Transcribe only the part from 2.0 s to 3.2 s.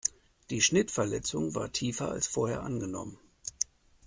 als vorher angenommen.